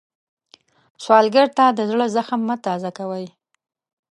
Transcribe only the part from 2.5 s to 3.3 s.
تازه کوئ